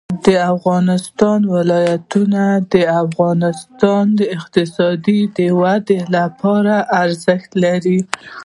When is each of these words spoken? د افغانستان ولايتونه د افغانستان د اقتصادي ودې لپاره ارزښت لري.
د 0.25 0.27
افغانستان 0.53 1.39
ولايتونه 1.55 2.41
د 2.73 2.75
افغانستان 3.03 4.03
د 4.19 4.21
اقتصادي 4.37 5.21
ودې 5.61 5.99
لپاره 6.15 6.75
ارزښت 7.03 7.49
لري. 7.63 7.99